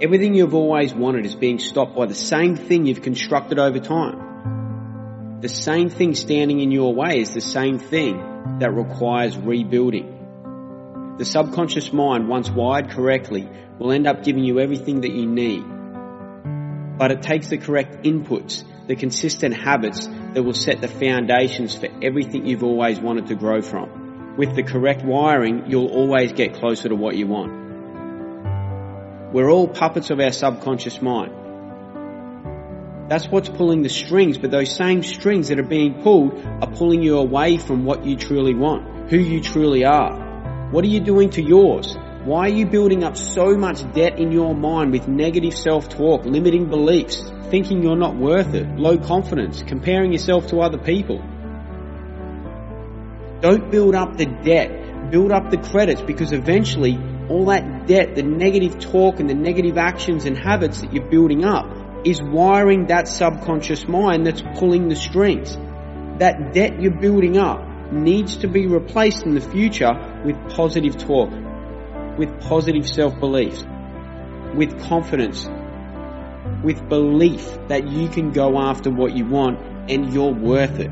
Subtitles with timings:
[0.00, 5.40] Everything you've always wanted is being stopped by the same thing you've constructed over time.
[5.40, 11.16] The same thing standing in your way is the same thing that requires rebuilding.
[11.18, 13.48] The subconscious mind, once wired correctly,
[13.80, 15.64] will end up giving you everything that you need.
[16.96, 21.88] But it takes the correct inputs, the consistent habits that will set the foundations for
[22.02, 24.36] everything you've always wanted to grow from.
[24.36, 27.67] With the correct wiring, you'll always get closer to what you want.
[29.32, 31.32] We're all puppets of our subconscious mind.
[33.10, 37.02] That's what's pulling the strings, but those same strings that are being pulled are pulling
[37.02, 40.70] you away from what you truly want, who you truly are.
[40.70, 41.94] What are you doing to yours?
[42.24, 46.70] Why are you building up so much debt in your mind with negative self-talk, limiting
[46.70, 51.18] beliefs, thinking you're not worth it, low confidence, comparing yourself to other people?
[53.40, 58.22] Don't build up the debt, build up the credits because eventually all that debt, the
[58.22, 61.66] negative talk and the negative actions and habits that you're building up
[62.04, 65.56] is wiring that subconscious mind that's pulling the strings.
[66.18, 71.30] That debt you're building up needs to be replaced in the future with positive talk,
[72.18, 73.62] with positive self-belief,
[74.54, 75.48] with confidence,
[76.62, 80.90] with belief that you can go after what you want and you're worth it.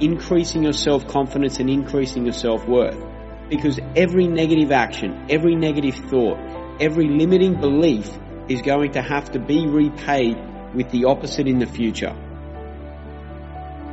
[0.00, 3.04] Increasing your self-confidence and increasing your self-worth.
[3.50, 6.38] Because every negative action, every negative thought,
[6.80, 8.08] every limiting belief
[8.48, 10.36] is going to have to be repaid
[10.72, 12.14] with the opposite in the future.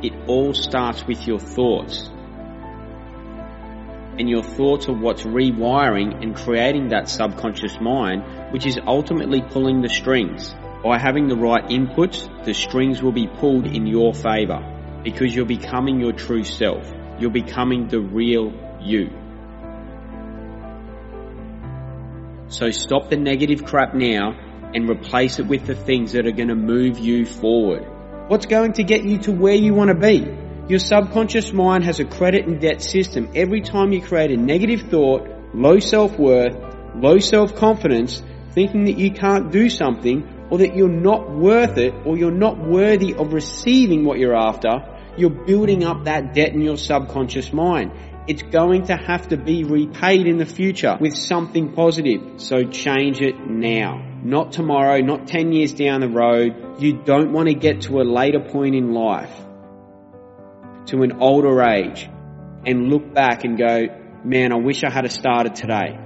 [0.00, 2.08] It all starts with your thoughts.
[4.18, 9.82] And your thoughts are what's rewiring and creating that subconscious mind, which is ultimately pulling
[9.82, 10.54] the strings.
[10.84, 15.46] By having the right inputs, the strings will be pulled in your favor because you're
[15.46, 16.90] becoming your true self.
[17.18, 19.10] You're becoming the real you.
[22.48, 24.32] So stop the negative crap now
[24.74, 27.84] and replace it with the things that are going to move you forward.
[28.28, 30.36] What's going to get you to where you want to be?
[30.68, 33.30] Your subconscious mind has a credit and debt system.
[33.34, 36.56] Every time you create a negative thought, low self-worth,
[36.96, 38.22] low self-confidence,
[38.52, 42.58] thinking that you can't do something, or that you're not worth it, or you're not
[42.58, 47.92] worthy of receiving what you're after, you're building up that debt in your subconscious mind.
[48.28, 52.40] It's going to have to be repaid in the future with something positive.
[52.40, 54.02] So change it now.
[54.22, 56.80] Not tomorrow, not 10 years down the road.
[56.80, 59.32] You don't want to get to a later point in life,
[60.86, 62.08] to an older age,
[62.66, 63.86] and look back and go,
[64.24, 65.96] man, I wish I had started today.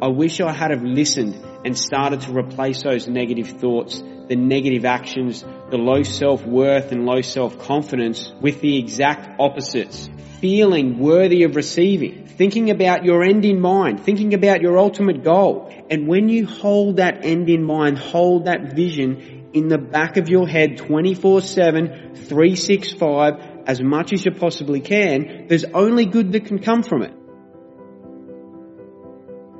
[0.00, 1.34] I wish I had have listened
[1.66, 7.20] and started to replace those negative thoughts, the negative actions, the low self-worth and low
[7.20, 10.08] self-confidence with the exact opposites.
[10.40, 15.72] Feeling worthy of receiving, thinking about your end in mind, thinking about your ultimate goal.
[15.90, 20.28] And when you hold that end in mind, hold that vision in the back of
[20.28, 26.60] your head 24-7, 365, as much as you possibly can, there's only good that can
[26.60, 27.25] come from it.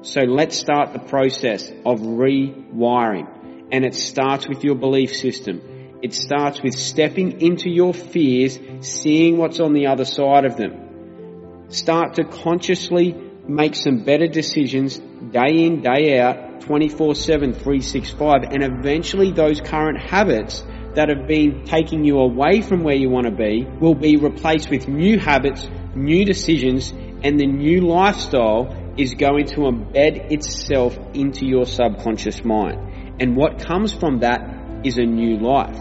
[0.07, 3.27] So let's start the process of rewiring.
[3.73, 5.99] And it starts with your belief system.
[6.01, 11.71] It starts with stepping into your fears, seeing what's on the other side of them.
[11.71, 13.17] Start to consciously
[13.49, 20.63] make some better decisions day in, day out, 24-7, 365, and eventually those current habits
[20.95, 24.71] that have been taking you away from where you want to be will be replaced
[24.71, 26.93] with new habits, new decisions,
[27.25, 33.21] and the new lifestyle is going to embed itself into your subconscious mind.
[33.21, 35.79] And what comes from that is a new life.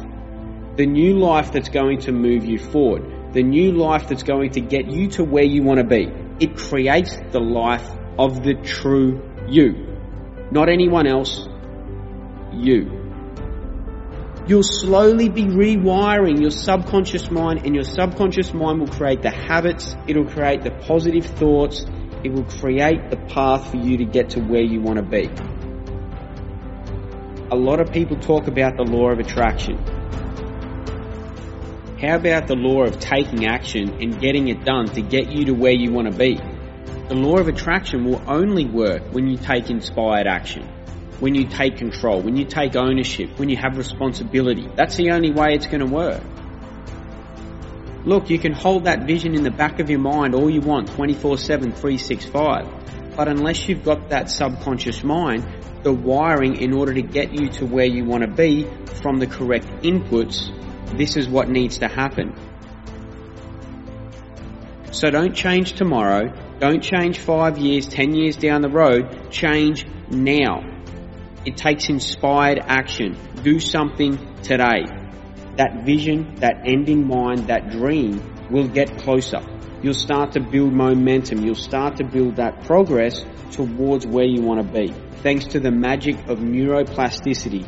[0.77, 3.33] The new life that's going to move you forward.
[3.33, 6.11] The new life that's going to get you to where you want to be.
[6.39, 9.97] It creates the life of the true you.
[10.51, 11.47] Not anyone else.
[12.53, 13.05] You.
[14.47, 19.95] You'll slowly be rewiring your subconscious mind and your subconscious mind will create the habits,
[20.07, 21.83] it'll create the positive thoughts,
[22.25, 25.29] it will create the path for you to get to where you want to be.
[27.51, 29.77] A lot of people talk about the law of attraction.
[32.01, 35.51] How about the law of taking action and getting it done to get you to
[35.53, 36.39] where you want to be?
[37.09, 40.63] The law of attraction will only work when you take inspired action,
[41.19, 44.67] when you take control, when you take ownership, when you have responsibility.
[44.75, 46.23] That's the only way it's going to work.
[48.05, 50.91] Look, you can hold that vision in the back of your mind all you want
[50.91, 53.16] 24 7, 365.
[53.16, 55.43] But unless you've got that subconscious mind,
[55.81, 58.67] the wiring in order to get you to where you want to be
[59.02, 60.52] from the correct inputs,
[60.97, 62.35] this is what needs to happen.
[64.91, 69.29] So don't change tomorrow, Don't change five years, ten years down the road.
[69.29, 70.63] Change now.
[71.43, 73.17] It takes inspired action.
[73.43, 74.85] Do something today.
[75.57, 79.41] That vision, that end in mind, that dream will get closer.
[79.81, 81.46] You'll start to build momentum.
[81.46, 84.93] You'll start to build that progress towards where you want to be.
[85.22, 87.66] Thanks to the magic of neuroplasticity,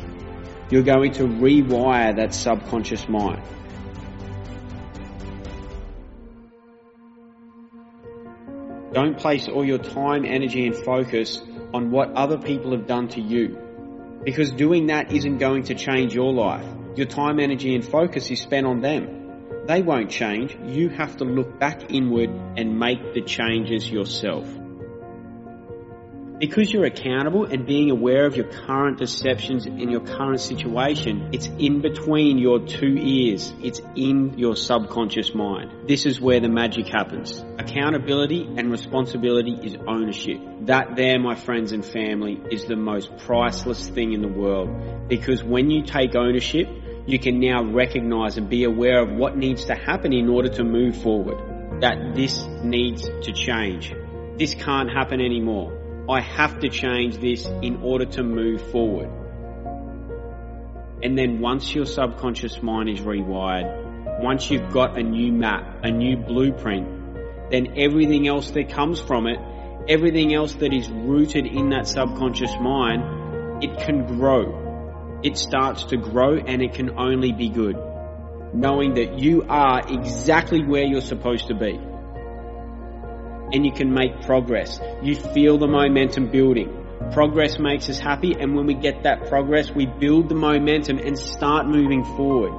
[0.70, 3.42] you're going to rewire that subconscious mind.
[8.92, 11.40] Don't place all your time, energy, and focus
[11.72, 13.56] on what other people have done to you.
[14.24, 16.66] Because doing that isn't going to change your life.
[16.98, 19.66] Your time, energy, and focus is spent on them.
[19.68, 20.58] They won't change.
[20.64, 24.48] You have to look back inward and make the changes yourself.
[26.40, 31.46] Because you're accountable and being aware of your current deceptions in your current situation, it's
[31.46, 33.52] in between your two ears.
[33.62, 35.88] It's in your subconscious mind.
[35.88, 37.44] This is where the magic happens.
[37.58, 40.40] Accountability and responsibility is ownership.
[40.62, 45.08] That there, my friends and family, is the most priceless thing in the world.
[45.08, 46.68] Because when you take ownership,
[47.08, 50.62] you can now recognize and be aware of what needs to happen in order to
[50.62, 51.80] move forward.
[51.80, 53.92] That this needs to change.
[54.36, 55.78] This can't happen anymore
[56.10, 59.10] I have to change this in order to move forward.
[61.02, 65.90] And then once your subconscious mind is rewired, once you've got a new map, a
[65.90, 69.38] new blueprint, then everything else that comes from it,
[69.86, 74.67] everything else that is rooted in that subconscious mind, it can grow.
[75.22, 77.76] It starts to grow and it can only be good.
[78.54, 81.78] Knowing that you are exactly where you're supposed to be
[83.52, 84.80] and you can make progress.
[85.02, 86.74] You feel the momentum building.
[87.12, 91.18] Progress makes us happy, and when we get that progress, we build the momentum and
[91.18, 92.52] start moving forward.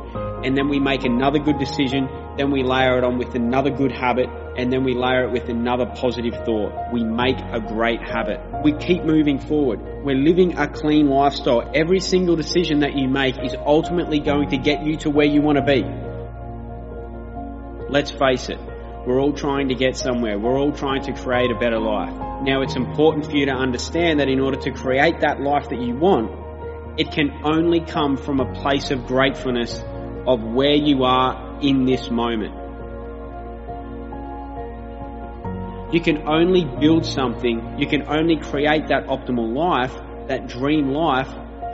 [0.46, 3.92] And then we make another good decision, then we layer it on with another good
[3.92, 4.28] habit,
[4.60, 6.92] and then we layer it with another positive thought.
[6.92, 8.42] We make a great habit.
[8.62, 9.80] We keep moving forward.
[10.04, 11.72] We're living a clean lifestyle.
[11.74, 15.42] Every single decision that you make is ultimately going to get you to where you
[15.42, 15.86] want to be.
[17.90, 18.60] Let's face it,
[19.08, 20.38] we're all trying to get somewhere.
[20.38, 22.14] We're all trying to create a better life.
[22.44, 25.80] Now it's important for you to understand that in order to create that life that
[25.80, 29.82] you want, it can only come from a place of gratefulness
[30.28, 32.59] of where you are in this moment.
[35.92, 39.94] You can only build something, you can only create that optimal life,
[40.28, 41.30] that dream life,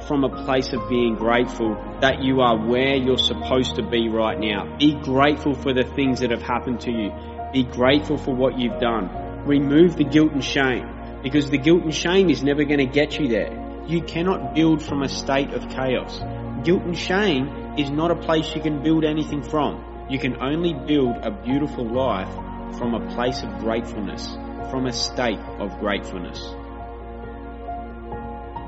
[0.08, 4.40] from a place of being grateful that you are where you're supposed to be right
[4.40, 4.78] now.
[4.78, 7.12] Be grateful for the things that have happened to you.
[7.52, 9.10] Be grateful for what you've done.
[9.46, 10.88] Remove the guilt and shame
[11.22, 13.84] because the guilt and shame is never going to get you there.
[13.88, 16.20] You cannot build from a state of chaos.
[16.64, 20.08] Guilt and shame is not a place you can build anything from.
[20.10, 22.30] You can only build a beautiful life
[22.78, 24.28] from a place of gratefulness,
[24.70, 26.40] from a state of gratefulness.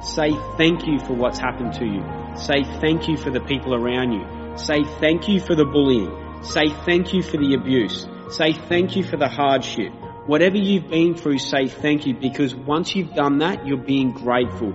[0.01, 2.03] Say thank you for what's happened to you.
[2.35, 4.57] Say thank you for the people around you.
[4.57, 6.43] Say thank you for the bullying.
[6.43, 8.07] Say thank you for the abuse.
[8.29, 9.91] Say thank you for the hardship.
[10.27, 14.73] Whatever you've been through, say thank you because once you've done that, you're being grateful.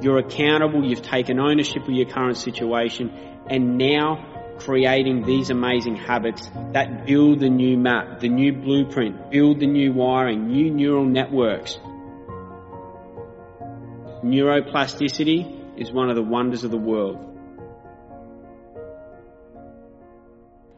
[0.00, 3.10] You're accountable, you've taken ownership of your current situation,
[3.48, 9.60] and now creating these amazing habits that build the new map, the new blueprint, build
[9.60, 11.78] the new wiring, new neural networks,
[14.22, 17.26] Neuroplasticity is one of the wonders of the world.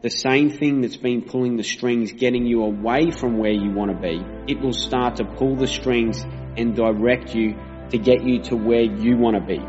[0.03, 3.91] The same thing that's been pulling the strings, getting you away from where you want
[3.91, 6.25] to be, it will start to pull the strings
[6.57, 7.57] and direct you
[7.91, 9.61] to get you to where you want to be.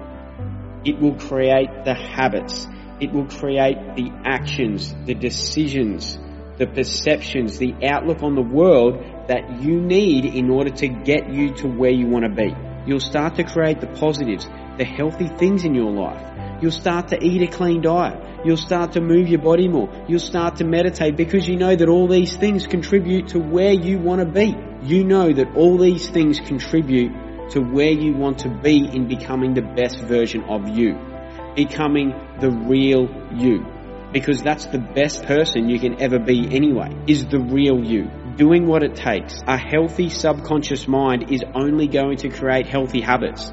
[0.90, 2.68] It will create the habits.
[3.00, 6.18] It will create the actions, the decisions,
[6.58, 11.54] the perceptions, the outlook on the world that you need in order to get you
[11.56, 12.56] to where you want to be.
[12.86, 14.46] You'll start to create the positives,
[14.78, 16.62] the healthy things in your life.
[16.62, 18.46] You'll start to eat a clean diet.
[18.46, 19.90] You'll start to move your body more.
[20.08, 24.00] You'll start to meditate because you know that all these things contribute to where you
[24.00, 24.56] want to be.
[24.84, 27.12] You know that all these things contribute
[27.52, 31.13] to where you want to be in becoming the best version of you.
[31.56, 33.66] Becoming the real you.
[34.12, 38.66] Because that's the best person you can ever be anyway, is the real you doing
[38.66, 39.42] what it takes.
[39.48, 43.52] A healthy subconscious mind is only going to create healthy habits.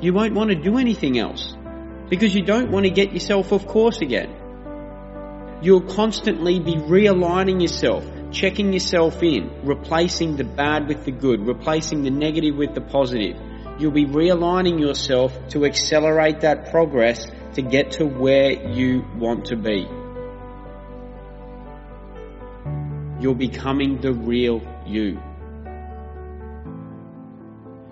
[0.00, 1.54] You won't want to do anything else
[2.08, 4.34] because you don't want to get yourself off course again.
[5.62, 12.02] You'll constantly be realigning yourself, checking yourself in, replacing the bad with the good, replacing
[12.02, 13.36] the negative with the positive.
[13.80, 19.56] You'll be realigning yourself to accelerate that progress to get to where you want to
[19.56, 19.88] be.
[23.20, 25.22] you're becoming the real you.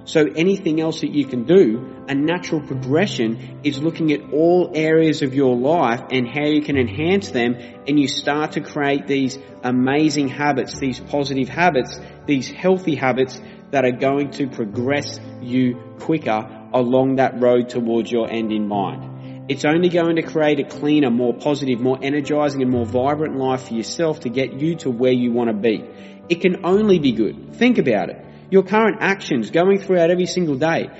[0.04, 5.20] So anything else that you can do, a natural progression is looking at all areas
[5.20, 9.38] of your life and how you can enhance them and you start to create these
[9.62, 13.38] amazing habits, these positive habits, these healthy habits
[13.70, 19.50] that are going to progress you quicker along that road towards your end in mind.
[19.50, 23.68] It's only going to create a cleaner, more positive, more energizing and more vibrant life
[23.68, 25.84] for yourself to get you to where you want to be.
[26.28, 27.54] It can only be good.
[27.56, 28.24] Think about it.
[28.50, 30.90] Your current actions going throughout every single day,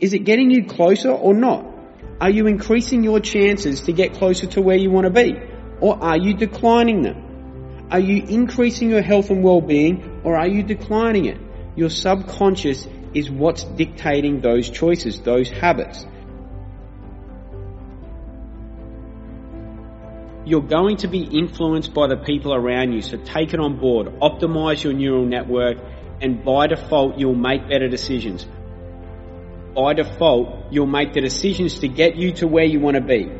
[0.00, 1.66] is it getting you closer or not?
[2.20, 5.38] Are you increasing your chances to get closer to where you want to be?
[5.80, 7.86] Or are you declining them?
[7.90, 11.38] Are you increasing your health and well-being or are you declining it?
[11.78, 16.04] Your subconscious is what's dictating those choices, those habits.
[20.44, 24.08] You're going to be influenced by the people around you, so take it on board.
[24.20, 25.78] Optimize your neural network
[26.20, 28.44] and by default you'll make better decisions.
[29.76, 33.30] By default, you'll make the decisions to get you to where you want to be.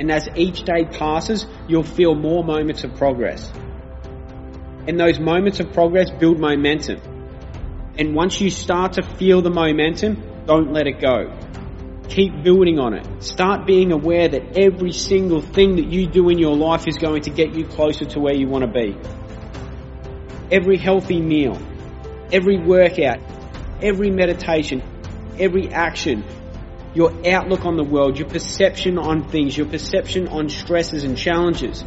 [0.00, 3.52] And as each day passes, you'll feel more moments of progress.
[4.88, 7.00] And those moments of progress build momentum.
[8.00, 11.36] And once you start to feel the momentum, don't let it go.
[12.08, 13.22] Keep building on it.
[13.22, 17.20] Start being aware that every single thing that you do in your life is going
[17.24, 18.96] to get you closer to where you want to be
[20.50, 21.60] every healthy meal,
[22.32, 23.20] every workout,
[23.82, 24.82] every meditation,
[25.38, 26.24] every action,
[26.94, 31.84] your outlook on the world, your perception on things, your perception on stresses and challenges.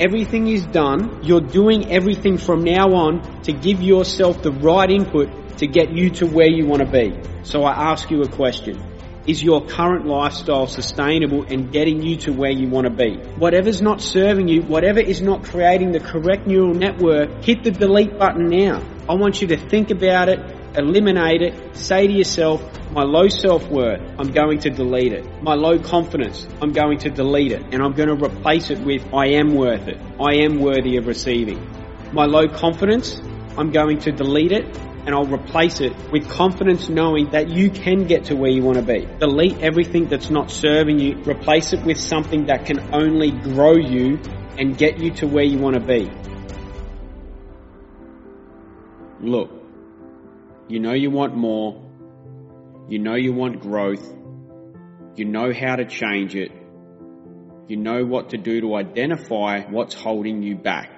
[0.00, 1.22] Everything is done.
[1.22, 6.08] You're doing everything from now on to give yourself the right input to get you
[6.12, 7.20] to where you want to be.
[7.42, 8.82] So I ask you a question.
[9.26, 13.16] Is your current lifestyle sustainable and getting you to where you want to be?
[13.36, 18.18] Whatever's not serving you, whatever is not creating the correct neural network, hit the delete
[18.18, 18.82] button now.
[19.06, 20.40] I want you to think about it,
[20.78, 25.24] eliminate it, say to yourself, my low self-worth, I'm going to delete it.
[25.42, 27.62] My low confidence, I'm going to delete it.
[27.72, 29.98] And I'm going to replace it with, I am worth it.
[30.20, 31.64] I am worthy of receiving.
[32.12, 33.20] My low confidence,
[33.56, 38.04] I'm going to delete it and I'll replace it with confidence knowing that you can
[38.04, 39.08] get to where you want to be.
[39.18, 44.18] Delete everything that's not serving you, replace it with something that can only grow you
[44.58, 46.10] and get you to where you want to be.
[49.20, 49.50] Look,
[50.68, 51.89] you know you want more,
[52.90, 54.04] you know you want growth,
[55.14, 56.50] you know how to change it,
[57.68, 60.90] you know what to do to identify what's holding you back.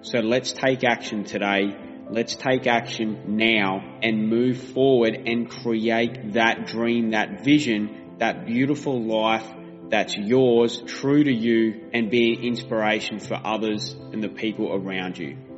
[0.00, 1.76] So let's take action today.
[2.10, 9.02] Let's take action now and move forward and create that dream, that vision, that beautiful
[9.02, 9.46] life
[9.90, 15.18] that's yours, true to you, and be an inspiration for others and the people around
[15.18, 15.51] you.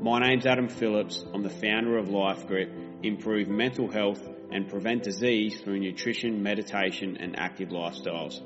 [0.00, 1.24] My name's Adam Phillips.
[1.34, 2.70] I'm the founder of Life Grip.
[3.02, 8.40] Improve mental health and prevent disease through nutrition, meditation, and active lifestyles.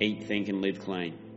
[0.00, 1.27] Eat, think, and live clean.